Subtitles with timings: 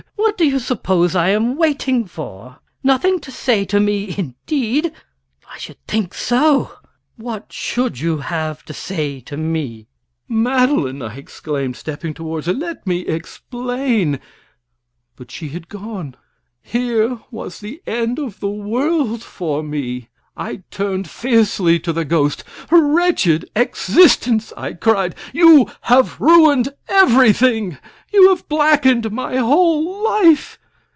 [0.33, 2.59] "What do you suppose I am waiting for?
[2.83, 4.91] Nothing to say to me indeed!
[5.51, 6.73] I should think so!
[7.15, 9.87] What should you have to say to me?"
[10.27, 14.19] "Madeline!" I exclaimed, stepping toward her, "let me explain."
[15.15, 16.15] But she had gone.
[16.61, 20.07] Here was the end of the world for me!
[20.37, 22.45] I turned fiercely to the ghost.
[22.71, 25.13] "Wretched existence!" I cried.
[25.33, 27.77] "You have ruined everything.
[28.13, 30.57] You have blackened my whole life.